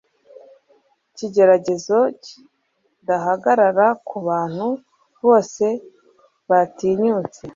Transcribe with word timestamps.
ikigeragezo 1.11 1.97
kidahagarara 2.23 3.87
kubantu 4.09 4.67
bose 5.23 5.65
batinyutse 6.49 7.41